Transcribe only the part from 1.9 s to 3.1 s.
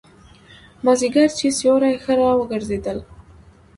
ښه را وګرځېدل.